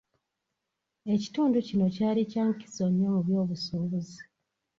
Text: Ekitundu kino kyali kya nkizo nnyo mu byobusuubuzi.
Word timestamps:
Ekitundu 1.13 1.57
kino 1.67 1.85
kyali 1.95 2.21
kya 2.31 2.43
nkizo 2.51 2.85
nnyo 2.89 3.07
mu 3.13 3.21
byobusuubuzi. 3.25 4.19